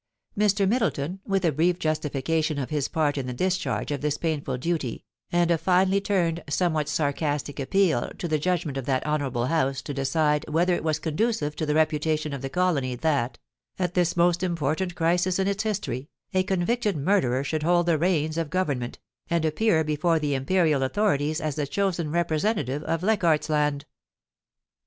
[0.01, 0.65] 4o8 POLICY AND PASSION.
[0.65, 0.69] Mr.
[0.71, 5.05] Middleton, with a brief justification of his part in the discharge of this painful duty,
[5.31, 9.93] and a finely turned, somewhat sarcastic appeal to the judgment of that honourable House to
[9.93, 13.37] decide whether it was conducive to the reputation of the colony that,
[13.77, 18.39] at this most important crisis in its history, a convicted murderer should hold the reins
[18.39, 18.97] of government,
[19.29, 23.85] and appear before the Imperial authorities as the chosen re presentative of Leichardt's Land.